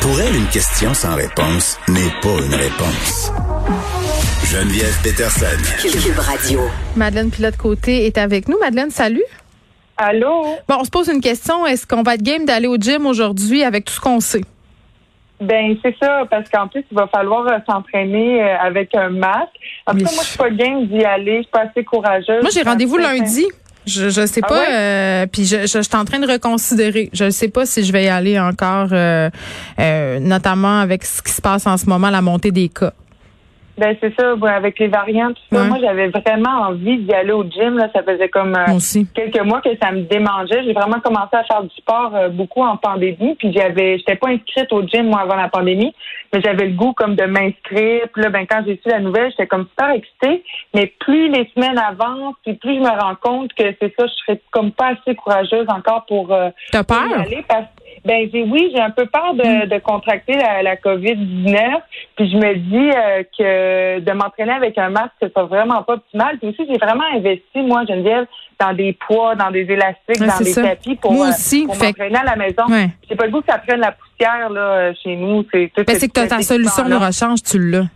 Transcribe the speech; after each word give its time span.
Pour 0.00 0.20
elle, 0.20 0.36
une 0.36 0.46
question 0.46 0.94
sans 0.94 1.16
réponse 1.16 1.78
n'est 1.88 2.12
pas 2.22 2.38
une 2.44 2.54
réponse. 2.54 3.32
Geneviève 4.44 4.96
Peterson. 5.02 5.46
Cube 5.80 6.18
Radio. 6.18 6.60
Madeleine 6.96 7.30
Pilote-Côté 7.30 8.06
est 8.06 8.16
avec 8.16 8.48
nous. 8.48 8.58
Madeleine, 8.58 8.90
salut. 8.90 9.24
Allô? 9.96 10.44
Bon, 10.68 10.76
on 10.80 10.84
se 10.84 10.90
pose 10.90 11.08
une 11.08 11.20
question. 11.20 11.66
Est-ce 11.66 11.86
qu'on 11.86 12.02
va 12.02 12.14
être 12.14 12.22
game 12.22 12.44
d'aller 12.44 12.68
au 12.68 12.76
gym 12.76 13.06
aujourd'hui 13.06 13.64
avec 13.64 13.86
tout 13.86 13.92
ce 13.92 14.00
qu'on 14.00 14.20
sait? 14.20 14.44
Ben, 15.40 15.76
c'est 15.82 15.96
ça, 16.00 16.24
parce 16.30 16.48
qu'en 16.48 16.68
plus, 16.68 16.84
il 16.90 16.96
va 16.96 17.06
falloir 17.08 17.46
euh, 17.46 17.58
s'entraîner 17.68 18.42
euh, 18.42 18.56
avec 18.58 18.94
un 18.94 19.10
masque. 19.10 19.50
En 19.86 19.92
tout 19.92 20.04
cas, 20.04 20.10
moi, 20.12 20.22
je 20.22 20.28
suis 20.28 20.38
pas 20.38 20.50
game 20.50 20.86
d'y 20.86 21.04
aller. 21.04 21.38
Je 21.38 21.42
suis 21.42 21.50
pas 21.50 21.64
assez 21.70 21.84
courageuse. 21.84 22.42
Moi, 22.42 22.50
j'ai 22.52 22.62
rendez-vous 22.62 22.98
lundi. 22.98 23.46
Je 23.88 24.10
je 24.10 24.26
sais 24.26 24.40
Ah 24.44 24.48
pas, 24.48 24.60
ouais? 24.60 24.66
euh, 24.70 25.26
puis 25.26 25.44
je, 25.44 25.62
je, 25.62 25.78
je 25.78 25.82
suis 25.82 25.96
en 25.96 26.04
train 26.04 26.18
de 26.20 26.30
reconsidérer. 26.30 27.10
Je 27.12 27.24
ne 27.24 27.30
sais 27.30 27.48
pas 27.48 27.66
si 27.66 27.84
je 27.84 27.92
vais 27.92 28.04
y 28.04 28.08
aller 28.08 28.38
encore, 28.38 28.88
euh, 28.92 29.30
euh, 29.80 30.18
notamment 30.20 30.80
avec 30.80 31.04
ce 31.04 31.22
qui 31.22 31.32
se 31.32 31.40
passe 31.40 31.66
en 31.66 31.76
ce 31.76 31.86
moment, 31.86 32.10
la 32.10 32.22
montée 32.22 32.50
des 32.52 32.68
cas. 32.68 32.92
Ben, 33.78 33.96
c'est 34.00 34.12
ça, 34.18 34.34
avec 34.54 34.78
les 34.80 34.88
variants, 34.88 35.32
tout 35.32 35.42
ça. 35.52 35.62
Ouais. 35.62 35.68
Moi, 35.68 35.78
j'avais 35.80 36.08
vraiment 36.08 36.66
envie 36.68 36.98
d'y 36.98 37.12
aller 37.12 37.32
au 37.32 37.44
gym. 37.44 37.78
Là. 37.78 37.88
Ça 37.94 38.02
faisait 38.02 38.28
comme 38.28 38.56
euh, 38.56 39.04
quelques 39.14 39.40
mois 39.42 39.60
que 39.60 39.70
ça 39.80 39.92
me 39.92 40.02
démangeait. 40.02 40.64
J'ai 40.64 40.72
vraiment 40.72 41.00
commencé 41.00 41.34
à 41.36 41.44
faire 41.44 41.62
du 41.62 41.74
sport 41.76 42.12
euh, 42.14 42.28
beaucoup 42.28 42.62
en 42.62 42.76
pandémie. 42.76 43.36
Puis 43.36 43.52
j'avais, 43.52 43.98
j'étais 43.98 44.16
pas 44.16 44.30
inscrite 44.30 44.72
au 44.72 44.82
gym, 44.82 45.06
moi, 45.06 45.20
avant 45.20 45.36
la 45.36 45.48
pandémie. 45.48 45.94
Mais 46.32 46.40
j'avais 46.42 46.66
le 46.66 46.74
goût 46.74 46.92
comme 46.92 47.14
de 47.14 47.24
m'inscrire. 47.24 48.08
Puis 48.12 48.22
là, 48.22 48.30
ben, 48.30 48.46
quand 48.48 48.62
j'ai 48.66 48.80
su 48.82 48.88
la 48.88 48.98
nouvelle, 48.98 49.30
j'étais 49.30 49.46
comme 49.46 49.66
super 49.68 49.90
excitée. 49.90 50.42
Mais 50.74 50.92
plus 50.98 51.28
les 51.28 51.48
semaines 51.54 51.78
avancent, 51.78 52.34
puis 52.44 52.54
plus 52.54 52.74
je 52.74 52.80
me 52.80 53.00
rends 53.00 53.16
compte 53.20 53.52
que 53.54 53.64
c'est 53.80 53.94
ça, 53.96 54.06
je 54.06 54.12
serais 54.24 54.40
comme 54.50 54.72
pas 54.72 54.88
assez 54.88 55.14
courageuse 55.14 55.66
encore 55.68 56.04
pour, 56.06 56.32
euh, 56.32 56.50
T'as 56.72 56.82
y 56.82 57.14
aller 57.14 57.44
parce 57.48 57.66
ben 58.04 58.28
j'ai 58.32 58.42
oui, 58.42 58.70
j'ai 58.74 58.80
un 58.80 58.90
peu 58.90 59.06
peur 59.06 59.34
de, 59.34 59.66
de 59.66 59.78
contracter 59.80 60.34
la, 60.34 60.62
la 60.62 60.76
COVID-19. 60.76 61.56
Puis 62.16 62.30
je 62.30 62.36
me 62.36 62.54
dis 62.54 62.90
euh, 62.96 63.22
que 63.38 64.00
de 64.00 64.12
m'entraîner 64.12 64.52
avec 64.52 64.76
un 64.78 64.90
masque, 64.90 65.12
c'est 65.20 65.32
vraiment 65.38 65.82
pas 65.82 65.94
optimal. 65.94 66.38
Puis 66.38 66.48
aussi, 66.48 66.66
j'ai 66.70 66.78
vraiment 66.78 67.04
investi, 67.14 67.58
moi, 67.62 67.84
Geneviève, 67.86 68.26
dans 68.60 68.72
des 68.72 68.92
poids, 69.06 69.34
dans 69.36 69.50
des 69.50 69.60
élastiques, 69.62 70.20
Ouais, 70.20 70.26
dans 70.26 70.38
des 70.38 70.52
ça. 70.52 70.62
tapis 70.62 70.96
pour, 70.96 71.12
Moi 71.12 71.26
euh, 71.26 71.30
aussi, 71.30 71.64
pour 71.64 71.76
fait- 71.76 71.86
m'entraîner 71.88 72.18
à 72.18 72.24
la 72.24 72.36
maison. 72.36 72.64
Ouais. 72.68 72.88
J'ai 73.08 73.14
pas 73.16 73.26
le 73.26 73.30
goût 73.32 73.40
que 73.40 73.50
ça 73.52 73.58
prenne 73.58 73.80
la 73.80 73.92
poussière 73.92 74.50
là, 74.50 74.92
chez 74.94 75.14
nous. 75.16 75.44
C'est 75.52 75.70
Ben, 75.76 75.84
que 75.98 76.28
ta 76.28 76.42
solution 76.42 76.88
de 76.88 76.94
rechange, 76.94 77.42
tu 77.42 77.58
l'as. 77.70 77.86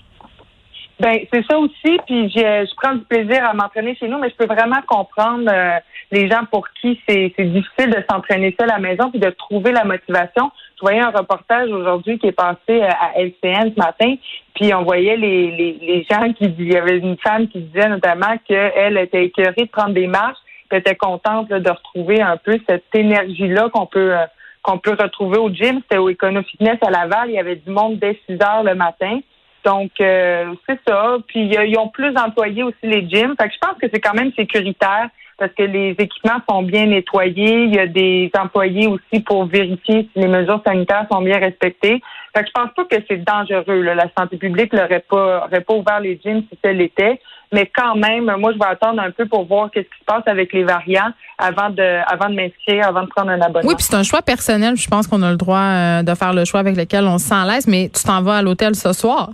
Ben 1.02 1.18
c'est 1.32 1.44
ça 1.50 1.58
aussi. 1.58 1.98
Puis 2.06 2.30
je, 2.30 2.38
je 2.38 2.74
prends 2.80 2.94
du 2.94 3.04
plaisir 3.04 3.44
à 3.44 3.54
m'entraîner 3.54 3.96
chez 3.96 4.06
nous, 4.06 4.18
mais 4.18 4.30
je 4.30 4.36
peux 4.36 4.46
vraiment 4.46 4.80
comprendre 4.86 5.50
euh, 5.52 5.80
les 6.12 6.30
gens 6.30 6.44
pour 6.48 6.68
qui 6.80 7.00
c'est 7.08 7.34
difficile 7.40 7.90
de 7.90 8.04
s'entraîner 8.08 8.54
seul 8.58 8.70
à 8.70 8.74
la 8.74 8.78
maison 8.78 9.10
puis 9.10 9.18
de 9.18 9.30
trouver 9.30 9.72
la 9.72 9.82
motivation. 9.82 10.52
Je 10.76 10.80
voyais 10.80 11.00
un 11.00 11.10
reportage 11.10 11.70
aujourd'hui 11.70 12.20
qui 12.20 12.28
est 12.28 12.32
passé 12.32 12.56
euh, 12.68 12.88
à 12.88 13.18
LCN 13.20 13.72
ce 13.74 13.80
matin, 13.80 14.14
puis 14.54 14.72
on 14.74 14.84
voyait 14.84 15.16
les, 15.16 15.50
les, 15.50 16.06
gens 16.08 16.32
qui 16.34 16.44
il 16.44 16.72
y 16.72 16.76
avait 16.76 16.98
une 16.98 17.18
femme 17.18 17.48
qui 17.48 17.62
disait 17.62 17.88
notamment 17.88 18.36
qu'elle 18.46 18.96
était 18.96 19.24
écœurée 19.24 19.64
de 19.64 19.70
prendre 19.70 19.94
des 19.94 20.06
marches, 20.06 20.38
puis 20.70 20.78
était 20.78 20.94
contente 20.94 21.48
de 21.48 21.68
retrouver 21.68 22.22
un 22.22 22.36
peu 22.36 22.60
cette 22.68 22.94
énergie 22.94 23.48
là 23.48 23.68
qu'on 23.70 23.86
peut 23.86 24.14
euh, 24.14 24.24
qu'on 24.62 24.78
peut 24.78 24.96
retrouver 24.96 25.38
au 25.38 25.50
gym. 25.50 25.80
C'était 25.82 25.98
au 25.98 26.08
Econo 26.08 26.44
Fitness 26.44 26.78
à 26.86 26.90
Laval. 26.92 27.30
Il 27.30 27.34
y 27.34 27.40
avait 27.40 27.56
du 27.56 27.70
monde 27.70 27.98
dès 27.98 28.16
6 28.28 28.34
heures 28.40 28.62
le 28.62 28.76
matin. 28.76 29.18
Donc, 29.64 29.90
euh, 30.00 30.52
c'est 30.68 30.78
ça. 30.86 31.16
Puis, 31.26 31.44
ils 31.46 31.78
ont 31.78 31.88
plus 31.88 32.12
d'employés 32.12 32.62
aussi, 32.62 32.76
les 32.82 33.08
gyms. 33.08 33.34
Fait 33.40 33.48
que 33.48 33.54
je 33.54 33.58
pense 33.60 33.78
que 33.80 33.86
c'est 33.92 34.00
quand 34.00 34.14
même 34.14 34.32
sécuritaire 34.32 35.08
parce 35.38 35.52
que 35.54 35.62
les 35.62 35.90
équipements 35.98 36.40
sont 36.48 36.62
bien 36.62 36.86
nettoyés. 36.86 37.64
Il 37.64 37.74
y 37.74 37.78
a 37.78 37.86
des 37.86 38.30
employés 38.38 38.86
aussi 38.86 39.22
pour 39.22 39.46
vérifier 39.46 40.08
si 40.12 40.20
les 40.20 40.28
mesures 40.28 40.62
sanitaires 40.66 41.06
sont 41.10 41.22
bien 41.22 41.38
respectées. 41.38 42.00
Fait 42.34 42.42
que 42.42 42.46
je 42.46 42.52
pense 42.52 42.70
pas 42.74 42.84
que 42.84 43.02
c'est 43.08 43.24
dangereux. 43.24 43.82
là. 43.82 43.94
La 43.94 44.06
santé 44.16 44.36
publique 44.36 44.72
n'aurait 44.72 45.04
pas, 45.08 45.46
aurait 45.46 45.60
pas 45.60 45.74
ouvert 45.74 46.00
les 46.00 46.20
gyms 46.22 46.42
si 46.50 46.58
ça 46.62 46.72
l'était. 46.72 47.20
Mais 47.52 47.70
quand 47.74 47.96
même, 47.96 48.34
moi, 48.38 48.52
je 48.52 48.58
vais 48.58 48.66
attendre 48.66 49.02
un 49.02 49.10
peu 49.10 49.26
pour 49.26 49.44
voir 49.46 49.70
qu'est-ce 49.70 49.84
qui 49.84 49.98
se 50.00 50.04
passe 50.06 50.22
avec 50.26 50.52
les 50.54 50.64
variants 50.64 51.10
avant 51.36 51.68
de, 51.68 52.00
avant 52.10 52.30
de 52.30 52.34
m'inscrire, 52.34 52.88
avant 52.88 53.02
de 53.02 53.08
prendre 53.08 53.30
un 53.30 53.40
abonnement. 53.40 53.68
Oui, 53.68 53.74
puis 53.74 53.84
c'est 53.84 53.96
un 53.96 54.02
choix 54.02 54.22
personnel. 54.22 54.76
Je 54.76 54.88
pense 54.88 55.06
qu'on 55.06 55.22
a 55.22 55.30
le 55.30 55.36
droit 55.36 55.58
euh, 55.58 56.02
de 56.02 56.14
faire 56.14 56.32
le 56.32 56.46
choix 56.46 56.60
avec 56.60 56.76
lequel 56.76 57.04
on 57.04 57.18
se 57.18 57.26
sent 57.26 57.34
mais 57.68 57.90
tu 57.94 58.02
t'en 58.04 58.22
vas 58.22 58.36
à 58.36 58.42
l'hôtel 58.42 58.74
ce 58.74 58.92
soir. 58.94 59.30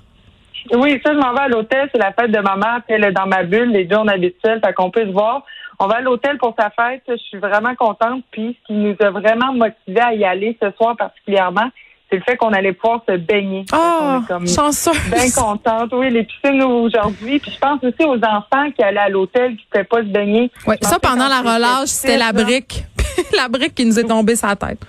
Oui, 0.73 1.01
ça, 1.05 1.13
je 1.13 1.19
m'en 1.19 1.33
vais 1.33 1.41
à 1.41 1.49
l'hôtel. 1.49 1.89
C'est 1.93 1.99
la 1.99 2.13
fête 2.13 2.31
de 2.31 2.39
ma 2.41 2.57
mère. 2.57 2.81
puis 2.87 2.97
Elle 2.97 3.05
est 3.05 3.13
dans 3.13 3.27
ma 3.27 3.43
bulle. 3.43 3.71
Les 3.71 3.85
deux, 3.85 3.97
on 3.97 4.09
habite 4.09 4.37
seuls. 4.45 4.61
Fait 4.65 4.73
qu'on 4.73 4.91
peut 4.91 5.07
se 5.07 5.13
voir. 5.13 5.45
On 5.79 5.87
va 5.87 5.97
à 5.97 6.01
l'hôtel 6.01 6.39
pour 6.39 6.55
sa 6.59 6.71
fête. 6.71 7.03
Je 7.09 7.17
suis 7.17 7.39
vraiment 7.39 7.75
contente. 7.75 8.25
Puis, 8.31 8.57
ce 8.61 8.67
qui 8.67 8.73
nous 8.73 8.97
a 9.01 9.11
vraiment 9.11 9.53
motivés 9.53 10.01
à 10.01 10.15
y 10.15 10.25
aller 10.25 10.57
ce 10.61 10.71
soir 10.73 10.97
particulièrement, 10.97 11.71
c'est 12.11 12.17
le 12.17 12.23
fait 12.23 12.37
qu'on 12.37 12.53
allait 12.53 12.73
pouvoir 12.73 13.03
se 13.09 13.17
baigner. 13.17 13.65
Oh, 13.73 14.21
est 14.23 14.27
comme 14.27 14.49
chanceuse. 14.49 14.99
bien 15.11 15.31
contente. 15.31 15.91
Oui, 15.93 16.11
les 16.11 16.25
piscines 16.25 16.63
aujourd'hui. 16.63 17.39
Puis, 17.39 17.53
je 17.53 17.59
pense 17.59 17.83
aussi 17.85 18.05
aux 18.05 18.17
enfants 18.17 18.71
qui 18.75 18.83
allaient 18.83 18.99
à 18.99 19.09
l'hôtel 19.09 19.57
qui 19.57 19.65
ne 19.67 19.71
pouvaient 19.71 19.85
pas 19.85 19.99
se 19.99 20.13
baigner. 20.13 20.51
Oui, 20.67 20.77
ça, 20.83 20.99
pendant 20.99 21.29
la 21.29 21.41
relâche, 21.41 21.89
c'était 21.89 22.19
la 22.19 22.33
brique. 22.33 22.85
la 23.37 23.49
brique 23.49 23.75
qui 23.75 23.85
nous 23.85 23.99
est 23.99 24.09
tombée 24.09 24.37
sur 24.37 24.49
la 24.49 24.57
tête. 24.57 24.81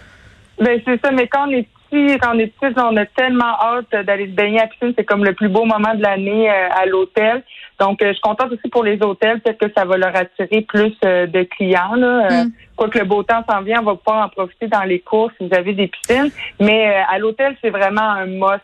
Ben 0.60 0.82
c'est 0.86 1.00
ça, 1.02 1.12
mais 1.12 1.28
quand 1.28 1.48
on 1.48 1.52
est 1.52 1.68
petit, 1.90 2.18
quand 2.20 2.36
on 2.36 2.40
est 2.40 2.54
on 2.78 2.98
a 2.98 3.06
tellement 3.06 3.54
hâte 3.62 4.06
d'aller 4.06 4.28
se 4.28 4.32
baigner 4.32 4.60
à 4.60 4.64
la 4.64 4.68
piscine. 4.68 4.94
C'est 4.98 5.06
comme 5.06 5.24
le 5.24 5.34
plus 5.34 5.50
beau 5.50 5.66
moment 5.66 5.94
de 5.96 6.02
l'année 6.02 6.50
euh, 6.50 6.70
à 6.72 6.86
l'hôtel. 6.86 7.44
Donc, 7.80 8.02
euh, 8.02 8.08
je 8.08 8.14
suis 8.14 8.22
contente 8.22 8.52
aussi 8.52 8.70
pour 8.70 8.84
les 8.84 9.02
hôtels. 9.02 9.40
Peut-être 9.40 9.60
que 9.60 9.72
ça 9.76 9.86
va 9.86 9.98
leur 9.98 10.16
attirer 10.16 10.62
plus 10.62 10.94
euh, 11.06 11.28
de 11.28 11.44
clients. 11.44 11.96
Là. 11.96 12.44
Mm. 12.44 12.52
Quoique 12.76 13.00
le 13.00 13.06
beau 13.06 13.24
temps 13.24 13.44
s'en 13.50 13.62
vient, 13.62 13.82
on 13.82 13.86
va 13.86 13.96
pouvoir 13.96 14.26
en 14.26 14.30
profiter 14.30 14.68
dans 14.68 14.84
les 14.84 15.00
courses 15.00 15.34
si 15.38 15.48
vous 15.48 15.56
avez 15.56 15.74
des 15.74 15.88
piscines. 15.88 16.32
Mais 16.60 17.04
à 17.10 17.18
l'hôtel, 17.20 17.56
c'est 17.62 17.72
vraiment 17.72 18.02
un 18.02 18.26
must, 18.26 18.64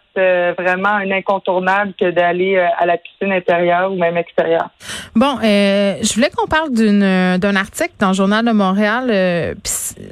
vraiment 0.57 0.89
un 0.89 1.11
incontournable 1.11 1.93
que 1.99 2.11
d'aller 2.11 2.57
à 2.57 2.85
la 2.85 2.97
piscine 2.97 3.33
intérieure 3.33 3.91
ou 3.91 3.97
même 3.97 4.15
extérieure. 4.15 4.69
Bon, 5.15 5.37
euh, 5.41 5.95
je 6.01 6.13
voulais 6.13 6.29
qu'on 6.35 6.47
parle 6.47 6.73
d'une 6.73 7.37
d'un 7.37 7.55
article 7.55 7.93
dans 7.99 8.09
le 8.09 8.13
Journal 8.13 8.43
de 8.43 8.51
Montréal. 8.51 9.07
euh, 9.09 9.53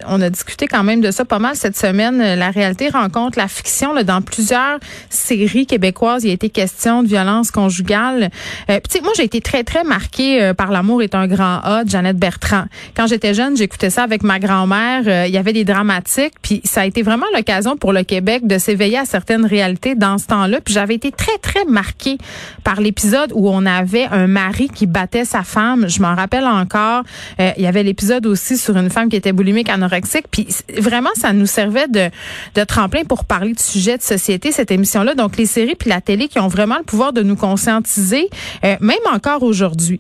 on 0.07 0.22
a 0.22 0.29
discuté 0.29 0.66
quand 0.68 0.84
même 0.84 1.02
de 1.02 1.12
ça 1.12 1.25
pas 1.25 1.40
mal 1.40 1.56
cette 1.56 1.75
semaine. 1.75 2.35
La 2.35 2.52
réalité 2.52 2.88
rencontre 3.03 3.38
la 3.38 3.47
fiction. 3.47 3.94
Là, 3.94 4.03
dans 4.03 4.22
plusieurs 4.22 4.80
séries 5.09 5.66
québécoises, 5.66 6.24
il 6.24 6.30
a 6.30 6.34
été 6.34 6.50
question 6.50 7.03
de 7.03 7.08
violence 7.08 7.52
conjugale. 7.52 8.30
Euh, 8.69 8.80
moi, 9.03 9.12
j'ai 9.16 9.24
été 9.24 9.41
très, 9.41 9.64
très 9.64 9.84
marquée 9.84 10.41
euh, 10.41 10.53
par 10.53 10.72
L'amour 10.72 11.02
est 11.02 11.16
un 11.16 11.28
grand 11.28 11.59
A 11.64 11.84
de 11.84 11.90
Jeannette 11.90 12.18
Bertrand. 12.18 12.66
Quand 12.96 13.08
j'étais 13.08 13.34
jeune, 13.34 13.58
j'écoutais 13.58 13.90
ça 13.90 14.03
avec 14.03 14.24
ma 14.24 14.40
grand-mère. 14.40 15.03
Euh, 15.08 15.28
il 15.28 15.34
y 15.34 15.38
avait 15.38 15.53
des 15.53 15.66
dramatiques. 15.66 16.34
Puis 16.41 16.62
ça 16.64 16.81
a 16.81 16.86
été 16.86 17.02
vraiment 17.02 17.25
l'occasion 17.36 17.75
pour 17.78 17.94
le 17.94 18.03
Québec 18.03 18.47
de 18.47 18.58
s'éveiller 18.58 18.97
à 18.97 19.06
certaines 19.06 19.46
réalités 19.46 19.96
dans 19.96 20.18
ce 20.18 20.28
temps-là. 20.28 20.62
Puis 20.62 20.74
j'avais 20.74 20.96
été 20.96 21.12
très, 21.12 21.38
très 21.41 21.66
marquée 21.66 22.18
par 22.64 22.80
l'épisode 22.80 23.31
où 23.34 23.50
on 23.50 23.66
avait 23.66 24.06
un 24.12 24.28
mari 24.28 24.70
qui 24.74 24.85
battait 24.85 25.25
sa 25.25 25.44
femme. 25.44 25.90
Je 25.90 26.02
m'en 26.02 26.16
rappelle 26.16 26.46
encore. 26.46 27.03
Euh, 27.40 27.52
il 27.58 27.64
y 27.64 27.68
avait 27.68 27.84
l'épisode 27.84 28.25
aussi 28.25 28.58
sur 28.58 28.78
une 28.78 28.90
femme 28.90 29.09
qui 29.09 29.16
était 29.16 29.34
boulimique 29.34 29.70
anorexique. 29.70 30.25
Puis 30.31 30.47
vraiment, 30.78 31.09
ça 31.16 31.34
nous 31.34 31.46
servait 31.46 31.88
de, 31.88 32.09
de 32.56 32.64
tremplin 32.64 32.93
pour 33.04 33.26
parler 33.26 33.54
de 33.54 33.59
sujets 33.59 33.98
de 33.98 34.04
société, 34.04 34.52
cette 34.52 34.72
émission-là. 34.72 35.16
Donc 35.16 35.38
les 35.38 35.48
séries 35.48 35.76
puis 35.76 35.90
la 35.90 36.02
télé 36.02 36.28
qui 36.28 36.40
ont 36.40 36.48
vraiment 36.48 36.78
le 36.78 36.84
pouvoir 36.84 37.14
de 37.14 37.24
nous 37.24 37.36
conscientiser, 37.36 38.30
euh, 38.64 38.76
même 38.80 39.06
encore 39.14 39.42
aujourd'hui. 39.42 40.00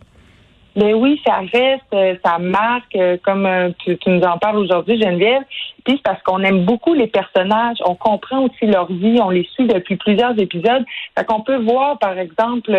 Ben 0.75 0.95
oui, 0.95 1.21
ça 1.25 1.37
reste, 1.37 1.93
euh, 1.93 2.15
ça 2.25 2.39
marque, 2.39 2.95
euh, 2.95 3.17
comme 3.23 3.47
tu, 3.83 3.95
tu 3.97 4.09
nous 4.09 4.23
en 4.23 4.39
parles 4.39 4.57
aujourd'hui, 4.57 4.99
Geneviève. 4.99 5.43
Puis 5.83 5.95
c'est 5.97 6.03
parce 6.03 6.21
qu'on 6.23 6.39
aime 6.39 6.65
beaucoup 6.65 6.93
les 6.93 7.07
personnages, 7.07 7.77
on 7.85 7.95
comprend 7.95 8.45
aussi 8.45 8.65
leur 8.65 8.91
vie, 8.91 9.19
on 9.21 9.29
les 9.29 9.47
suit 9.53 9.67
depuis 9.67 9.97
plusieurs 9.97 10.39
épisodes. 10.39 10.83
Fait 11.17 11.25
qu'on 11.25 11.41
peut 11.41 11.61
voir, 11.61 11.99
par 11.99 12.17
exemple, 12.17 12.71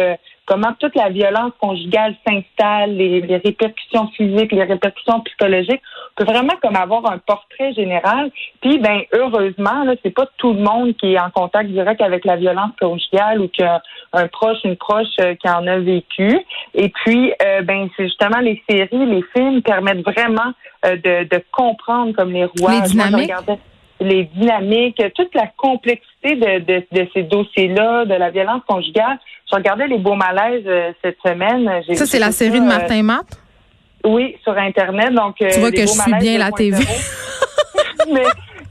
comment 0.47 0.73
toute 0.79 0.95
la 0.95 1.09
violence 1.09 1.53
conjugale 1.61 2.15
s'installe, 2.27 2.97
les, 2.97 3.21
les 3.21 3.37
répercussions 3.37 4.09
physiques, 4.09 4.53
les 4.53 4.65
répercussions 4.65 5.21
psychologiques. 5.21 5.81
On 6.13 6.25
peut 6.25 6.33
vraiment 6.33 6.55
comme 6.63 6.77
avoir 6.77 7.11
un 7.11 7.19
portrait 7.19 7.73
général. 7.73 8.31
Puis, 8.61 8.79
ben 8.79 9.01
heureusement, 9.13 9.85
là, 9.85 9.95
c'est 10.03 10.15
pas 10.15 10.27
tout 10.39 10.53
le 10.53 10.61
monde 10.61 10.95
qui 10.97 11.15
est 11.15 11.19
en 11.19 11.31
contact 11.31 11.71
direct 11.71 12.01
avec 12.01 12.25
la 12.25 12.37
violence 12.37 12.73
conjugale 12.81 13.41
ou 13.41 13.49
qui 13.49 13.63
a 13.63 13.83
un 14.13 14.29
proche, 14.29 14.59
une 14.65 14.77
proche 14.77 15.07
euh, 15.21 15.35
qui 15.35 15.49
en 15.49 15.67
a 15.67 15.79
vécu. 15.79 16.39
Et 16.75 16.89
puis, 16.89 17.33
euh, 17.43 17.63
ben 17.63 17.89
c'est 17.97 18.05
justement 18.05 18.41
les 18.41 18.63
séries, 18.69 19.07
les 19.07 19.25
films 19.35 19.63
permettent 19.63 20.05
vraiment 20.05 20.53
euh, 20.87 20.97
de, 20.97 21.29
de 21.29 21.43
comprendre 21.51 22.15
comme 22.15 22.33
les 22.33 22.45
rois. 22.45 22.81
Les 22.81 22.89
dynamiques? 22.89 23.33
Les 24.01 24.25
dynamiques, 24.25 25.03
toute 25.15 25.35
la 25.35 25.47
complexité 25.57 26.35
de, 26.37 26.59
de, 26.65 26.87
de 26.93 27.09
ces 27.15 27.23
dossiers-là, 27.23 28.05
de 28.05 28.15
la 28.15 28.31
violence 28.31 28.63
conjugale. 28.67 29.19
Je 29.51 29.57
regardais 29.57 29.87
les 29.87 29.99
beaux 29.99 30.15
malaises 30.15 30.65
euh, 30.67 30.93
cette 31.03 31.19
semaine. 31.25 31.71
Ça, 31.95 32.07
c'est 32.07 32.19
la 32.19 32.33
série 32.33 32.59
ça, 32.59 32.61
de 32.61 32.65
euh, 32.65 32.69
Martin 32.79 33.03
Matt? 33.03 33.27
oui, 34.05 34.37
sur 34.43 34.57
Internet. 34.57 35.13
Donc, 35.15 35.41
euh, 35.41 35.49
Tu 35.53 35.61
vois 35.61 35.71
que 35.71 35.81
je 35.81 35.87
suis 35.87 36.15
bien 36.21 36.39
la 36.39 36.51
2.0. 36.51 36.57
TV. 36.57 36.77
Mais 38.13 38.25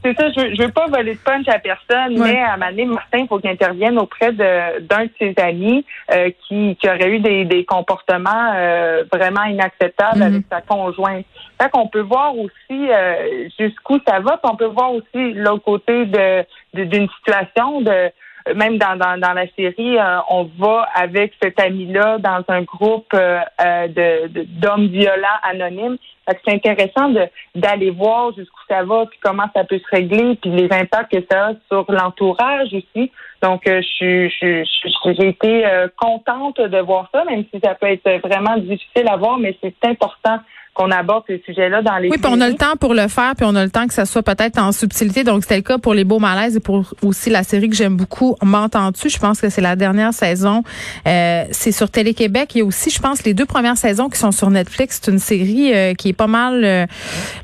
c'est 0.04 0.14
ça, 0.16 0.30
je 0.30 0.40
veux, 0.40 0.66
veux 0.66 0.72
pas 0.72 0.86
voler 0.86 1.14
de 1.14 1.18
punch 1.18 1.48
à 1.48 1.58
personne, 1.58 2.18
mais 2.18 2.38
à 2.40 2.54
un 2.54 2.56
moment 2.56 2.94
Martin, 2.94 3.18
il 3.18 3.26
faut 3.26 3.38
qu'il 3.38 3.50
intervienne 3.50 3.98
auprès 3.98 4.32
de 4.32 4.80
d'un 4.80 5.04
de 5.04 5.10
ses 5.18 5.34
amis 5.40 5.84
euh, 6.12 6.30
qui, 6.46 6.76
qui 6.76 6.88
aurait 6.88 7.10
eu 7.10 7.20
des, 7.20 7.44
des 7.44 7.64
comportements 7.64 8.52
euh, 8.54 9.04
vraiment 9.12 9.44
inacceptables 9.44 10.20
mm-hmm. 10.20 10.26
avec 10.26 10.42
sa 10.50 10.60
conjointe. 10.60 11.24
Fait 11.60 11.70
qu'on 11.70 11.88
peut 11.88 12.00
voir 12.00 12.36
aussi 12.36 12.52
euh, 12.70 13.48
jusqu'où 13.58 13.98
ça 14.06 14.20
va, 14.20 14.36
puis 14.36 14.50
on 14.52 14.56
peut 14.56 14.66
voir 14.66 14.92
aussi 14.92 15.32
l'autre 15.32 15.64
côté 15.64 16.04
de 16.06 16.44
d'une 16.74 17.08
situation 17.08 17.80
de 17.80 18.10
même 18.54 18.76
dans, 18.78 18.96
dans, 18.96 19.18
dans 19.18 19.32
la 19.32 19.46
série, 19.56 19.98
euh, 19.98 20.18
on 20.28 20.44
va 20.58 20.86
avec 20.94 21.32
cet 21.42 21.58
ami-là 21.58 22.18
dans 22.18 22.44
un 22.48 22.62
groupe 22.62 23.12
euh, 23.14 23.40
euh, 23.60 23.88
de 23.88 24.44
d'hommes 24.60 24.88
violents 24.88 25.40
anonymes. 25.42 25.96
C'est 26.26 26.52
intéressant 26.52 27.10
de 27.10 27.26
d'aller 27.54 27.90
voir 27.90 28.32
jusqu'où 28.34 28.60
ça 28.68 28.82
va, 28.84 29.06
puis 29.06 29.18
comment 29.22 29.46
ça 29.54 29.64
peut 29.64 29.78
se 29.78 29.96
régler, 29.96 30.36
puis 30.36 30.50
les 30.50 30.68
impacts 30.72 31.12
que 31.12 31.24
ça 31.30 31.48
a 31.48 31.52
sur 31.68 31.90
l'entourage 31.90 32.68
aussi. 32.72 33.10
Donc, 33.42 33.62
je 33.66 33.82
suis, 33.82 34.32
j'ai 34.40 35.28
été 35.28 35.64
contente 35.96 36.58
de 36.58 36.78
voir 36.78 37.10
ça, 37.12 37.24
même 37.24 37.44
si 37.52 37.60
ça 37.62 37.74
peut 37.74 37.88
être 37.88 38.26
vraiment 38.26 38.56
difficile 38.56 39.06
à 39.06 39.16
voir, 39.16 39.38
mais 39.38 39.56
c'est 39.62 39.74
important 39.84 40.40
qu'on 40.74 40.90
aborde 40.90 41.22
ces 41.28 41.40
sujets-là 41.46 41.82
dans 41.82 41.96
les. 41.96 42.10
Oui, 42.10 42.18
puis 42.18 42.30
on 42.30 42.40
a 42.40 42.48
le 42.48 42.56
temps 42.56 42.76
pour 42.78 42.94
le 42.94 43.08
faire, 43.08 43.34
puis 43.36 43.46
on 43.48 43.54
a 43.54 43.64
le 43.64 43.70
temps 43.70 43.86
que 43.86 43.94
ça 43.94 44.04
soit 44.04 44.22
peut-être 44.22 44.58
en 44.58 44.72
subtilité. 44.72 45.24
Donc 45.24 45.42
c'était 45.42 45.56
le 45.56 45.62
cas 45.62 45.78
pour 45.78 45.94
les 45.94 46.04
beaux 46.04 46.18
malaises 46.18 46.56
et 46.56 46.60
pour 46.60 46.92
aussi 47.02 47.30
la 47.30 47.44
série 47.44 47.70
que 47.70 47.76
j'aime 47.76 47.96
beaucoup, 47.96 48.36
M'entends-tu? 48.42 49.08
Je 49.08 49.18
pense 49.18 49.40
que 49.40 49.48
c'est 49.48 49.60
la 49.60 49.76
dernière 49.76 50.12
saison. 50.12 50.62
Euh, 51.06 51.44
c'est 51.52 51.72
sur 51.72 51.88
Télé-Québec. 51.90 52.54
Il 52.54 52.58
y 52.58 52.60
a 52.62 52.64
aussi, 52.64 52.90
je 52.90 53.00
pense, 53.00 53.24
les 53.24 53.34
deux 53.34 53.46
premières 53.46 53.76
saisons 53.76 54.08
qui 54.08 54.18
sont 54.18 54.32
sur 54.32 54.50
Netflix. 54.50 55.00
C'est 55.02 55.12
une 55.12 55.18
série 55.18 55.72
euh, 55.72 55.94
qui 55.94 56.08
est 56.08 56.13
pas 56.14 56.26
mal 56.26 56.64
euh, 56.64 56.86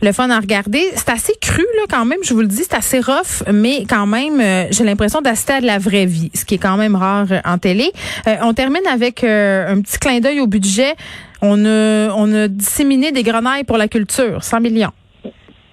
le 0.02 0.12
fun 0.12 0.30
à 0.30 0.38
regarder. 0.38 0.82
C'est 0.94 1.10
assez 1.10 1.34
cru 1.40 1.64
là 1.76 1.84
quand 1.88 2.04
même. 2.04 2.18
Je 2.24 2.34
vous 2.34 2.40
le 2.40 2.46
dis, 2.46 2.64
c'est 2.64 2.74
assez 2.74 3.00
rough, 3.00 3.44
mais 3.52 3.84
quand 3.88 4.06
même, 4.06 4.40
j'ai 4.70 4.84
l'impression 4.84 5.20
d'assister 5.20 5.54
à 5.54 5.60
de 5.60 5.66
la 5.66 5.78
vraie 5.78 6.06
vie, 6.06 6.30
ce 6.34 6.44
qui 6.44 6.54
est 6.54 6.58
quand 6.58 6.76
même 6.76 6.96
rare 6.96 7.28
en 7.44 7.58
télé. 7.58 7.90
on 8.42 8.54
termine 8.54 8.86
avec 8.90 9.24
un 9.24 9.80
petit 9.80 9.98
clin 9.98 10.20
d'œil 10.20 10.40
au 10.40 10.46
budget. 10.46 10.94
On 11.42 11.64
a, 11.64 12.12
on 12.16 12.32
a 12.34 12.48
disséminé 12.48 13.12
des 13.12 13.22
grenailles 13.22 13.64
pour 13.64 13.78
la 13.78 13.88
culture, 13.88 14.42
100 14.42 14.60
millions. 14.60 14.92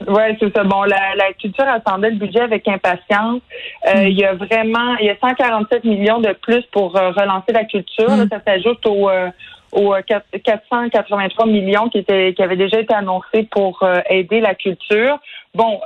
Oui, 0.07 0.23
c'est 0.39 0.55
ça. 0.55 0.63
Bon, 0.63 0.83
la, 0.83 1.15
la, 1.15 1.33
culture 1.33 1.67
attendait 1.67 2.11
le 2.11 2.17
budget 2.17 2.41
avec 2.41 2.67
impatience. 2.67 3.41
Euh, 3.87 4.03
mm. 4.03 4.07
Il 4.07 4.19
y 4.19 4.25
a 4.25 4.33
vraiment, 4.33 4.95
il 4.99 5.07
y 5.07 5.09
a 5.09 5.17
147 5.19 5.83
millions 5.83 6.19
de 6.19 6.33
plus 6.33 6.63
pour 6.71 6.95
euh, 6.95 7.11
relancer 7.11 7.51
la 7.51 7.65
culture. 7.65 8.09
Mm. 8.09 8.29
ça 8.29 8.39
s'ajoute 8.45 8.85
euh, 8.85 9.29
aux 9.71 9.93
483 10.03 11.45
millions 11.45 11.89
qui 11.89 11.99
étaient 11.99 12.33
qui 12.33 12.41
avaient 12.41 12.55
déjà 12.55 12.79
été 12.79 12.93
annoncés 12.93 13.47
pour 13.51 13.83
aider 14.09 14.39
la 14.39 14.55
culture. 14.55 15.19
Bon, 15.53 15.79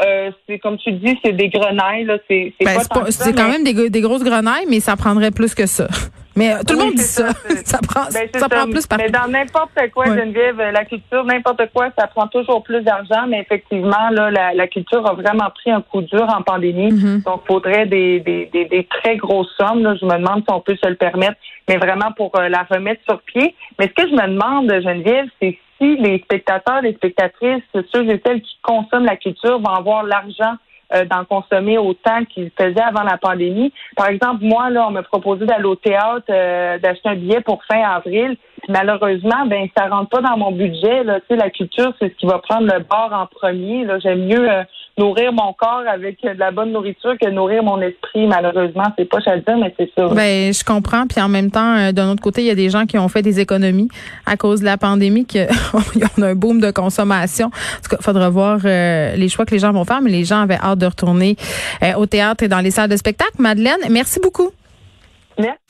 c'est 0.48 0.60
comme 0.60 0.78
tu 0.78 0.92
dis, 0.94 1.18
c'est 1.24 1.34
des 1.34 1.50
grenailles. 1.50 2.06
Là, 2.06 2.18
c'est 2.28 2.54
ben, 2.64 2.80
c'est 3.10 3.34
quand 3.34 3.50
même 3.50 3.64
des, 3.64 3.90
des 3.90 4.02
grosses 4.02 4.24
grenailles, 4.24 4.66
mais 4.70 4.80
ça 4.80 4.96
prendrait 4.96 5.32
plus 5.32 5.56
que 5.56 5.66
ça. 5.66 5.88
Mais 6.36 6.54
euh, 6.54 6.60
tout 6.66 6.76
le 6.76 6.86
monde 6.86 6.96
dit 6.96 7.04
ça. 7.04 7.30
Ça, 7.66 7.80
prend, 7.80 8.06
ben, 8.12 8.28
ça, 8.34 8.50
prend 8.50 8.70
plus 8.70 8.88
par 8.88 8.98
Mais 8.98 9.10
dans 9.10 9.28
n'importe 9.28 9.78
quoi, 9.94 10.06
Geneviève, 10.06 10.58
la 10.58 10.86
culture, 10.86 11.24
n'importe 11.24 11.62
quoi, 11.74 11.90
ça 11.98 12.08
prend 12.08 12.28
toujours 12.28 12.64
plus 12.64 12.82
d'argent. 12.82 13.28
Mais 13.28 13.42
effectivement, 13.42 14.10
là, 14.12 14.32
la, 14.32 14.54
la, 14.54 14.68
culture 14.68 15.06
a 15.06 15.14
vraiment 15.14 15.50
pris 15.54 15.72
un 15.72 15.82
coup 15.82 16.02
dur 16.02 16.28
en 16.36 16.42
pandémie. 16.42 16.92
Mm-hmm. 16.92 17.24
Donc, 17.24 17.42
il 17.44 17.48
faudrait 17.48 17.86
des, 17.86 18.20
des, 18.20 18.50
des, 18.52 18.88
très 18.90 19.18
grosses 19.18 19.54
sommes. 19.58 19.84
Là. 19.84 19.96
Je 20.00 20.06
me 20.06 20.18
demande 20.18 20.44
si 20.48 20.54
on 20.54 20.62
peut 20.62 20.78
se 20.82 20.88
le 20.88 20.96
permettre, 20.96 21.36
mais 21.68 21.78
vraiment 21.78 22.12
pour 22.16 22.36
euh, 22.38 22.50
la 22.50 22.64
remettre 22.64 23.02
sur 23.08 23.22
pied. 23.22 23.56
Mais 23.80 23.88
ce 23.88 24.04
que 24.04 24.10
je 24.10 24.16
me 24.16 24.28
demande, 24.28 24.70
Geneviève, 24.70 25.28
c'est 25.42 25.58
si 25.80 25.96
les 25.98 26.20
spectateurs, 26.20 26.82
les 26.82 26.94
spectatrices, 26.94 27.64
ceux 27.94 28.10
et 28.10 28.22
celles 28.26 28.42
qui 28.42 28.58
consomment 28.62 29.06
la 29.06 29.18
culture 29.18 29.60
vont 29.60 29.74
avoir 29.74 30.04
l'argent 30.04 30.56
euh, 30.94 31.06
d'en 31.06 31.24
consommer 31.24 31.78
autant 31.78 32.26
qu'ils 32.26 32.52
faisaient 32.58 32.82
avant 32.82 33.04
la 33.04 33.18
pandémie. 33.18 33.72
Par 33.96 34.10
exemple, 34.10 34.44
moi, 34.44 34.70
là, 34.70 34.88
on 34.88 34.92
m'a 34.92 35.04
proposé 35.04 35.46
d'aller 35.46 35.64
au 35.64 35.76
théâtre, 35.76 36.26
euh, 36.30 36.78
d'acheter 36.80 37.08
un 37.08 37.16
billet 37.16 37.40
pour 37.40 37.64
fin 37.64 37.82
avril. 37.82 38.36
malheureusement, 38.68 39.46
ben 39.48 39.68
ça 39.76 39.88
rentre 39.88 40.10
pas 40.10 40.22
dans 40.22 40.38
mon 40.38 40.52
budget. 40.52 41.04
Là. 41.06 41.22
Tu 41.22 41.28
sais, 41.30 41.36
la 41.38 41.50
culture, 41.50 41.94
c'est 42.00 42.10
ce 42.10 42.16
qui 42.16 42.26
va 42.26 42.40
prendre 42.40 42.68
le 42.72 42.84
bord 42.84 43.10
en 43.14 43.26
premier. 43.26 43.86
Là. 43.86 44.00
J'aime 44.00 44.26
mieux 44.26 44.52
euh, 44.52 44.64
nourrir 44.98 45.32
mon 45.34 45.54
corps 45.54 45.84
avec 45.88 46.22
de 46.22 46.38
la 46.38 46.52
bonne 46.52 46.72
nourriture 46.72 47.16
que 47.20 47.30
nourrir 47.30 47.64
mon 47.64 47.82
esprit. 47.82 48.28
Malheureusement, 48.28 48.86
c'est 48.98 49.06
pas 49.06 49.20
à 49.26 49.38
dire, 49.38 49.58
mais 49.58 49.74
c'est 49.78 49.90
ça. 49.98 50.08
Ben, 50.10 50.54
je 50.54 50.64
comprends. 50.64 51.08
Puis 51.08 51.22
en 51.22 51.30
même 51.30 51.52
temps, 51.52 51.92
d'un 51.92 52.12
autre 52.12 52.22
côté, 52.22 52.42
il 52.42 52.48
y 52.48 52.52
a 52.52 52.56
des 52.56 52.70
gens 52.70 52.86
qui 52.86 52.98
ont 52.98 53.08
fait 53.08 53.22
des 53.22 53.40
économies 53.40 53.90
à 54.26 54.38
cause 54.38 54.60
de 54.60 54.66
la 54.66 54.78
pandémie, 54.78 55.26
qu'il 55.26 55.48
y 55.96 56.04
a 56.04 56.26
un 56.26 56.36
boom 56.36 56.60
de 56.60 56.72
consommation. 56.72 57.48
En 57.48 57.82
tout 57.84 57.90
cas, 57.90 57.98
il 58.00 58.04
faudra 58.04 58.30
voir 58.30 58.60
les 58.64 59.30
choix 59.30 59.46
que 59.46 59.52
les 59.52 59.60
gens 59.60 59.72
vont 59.72 59.86
faire, 59.86 60.02
mais 60.02 60.12
les 60.12 60.24
gens 60.24 60.42
avaient 60.42 60.60
hâte 60.62 60.80
de 60.80 60.86
retourner 60.86 61.36
euh, 61.84 61.94
au 61.96 62.06
théâtre 62.06 62.44
et 62.44 62.48
dans 62.48 62.60
les 62.60 62.72
salles 62.72 62.90
de 62.90 62.98
spectacle. 62.98 63.34
Madeleine, 63.40 63.80
merci 63.90 64.20
beaucoup. 64.20 64.52
Merci. 65.38 65.62